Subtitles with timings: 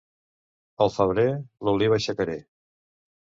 [0.85, 1.25] Al febrer,
[1.67, 2.39] l'oliva aixecaré.